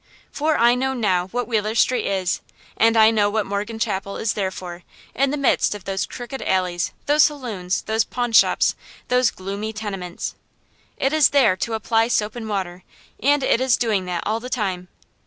For 0.31 0.57
I 0.57 0.73
know 0.73 0.95
now 0.95 1.27
what 1.27 1.47
Wheeler 1.47 1.75
Street 1.75 2.07
is, 2.07 2.41
and 2.75 2.97
I 2.97 3.11
know 3.11 3.29
what 3.29 3.45
Morgan 3.45 3.77
Chapel 3.77 4.17
is 4.17 4.33
there 4.33 4.49
for, 4.49 4.81
in 5.13 5.29
the 5.29 5.37
midst 5.37 5.75
of 5.75 5.83
those 5.83 6.07
crooked 6.07 6.41
alleys, 6.41 6.91
those 7.05 7.21
saloons, 7.25 7.83
those 7.83 8.03
pawnshops, 8.03 8.73
those 9.09 9.29
gloomy 9.29 9.73
tenements. 9.73 10.33
It 10.97 11.13
is 11.13 11.29
there 11.29 11.55
to 11.57 11.75
apply 11.75 12.07
soap 12.07 12.35
and 12.35 12.49
water, 12.49 12.81
and 13.21 13.43
it 13.43 13.61
is 13.61 13.77
doing 13.77 14.05
that 14.05 14.23
all 14.25 14.39
the 14.39 14.49
time. 14.49 14.87